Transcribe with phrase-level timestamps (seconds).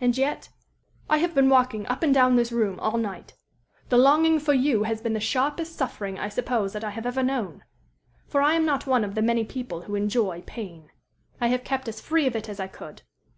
[0.00, 0.48] And yet
[1.10, 3.34] "I have been walking up and down this room all night.
[3.90, 7.22] The longing for you has been the sharpest suffering I suppose that I have ever
[7.22, 7.64] known.
[8.26, 10.90] For I am not one of the many people who enjoy pain.
[11.42, 13.02] I have kept as free of it as I could.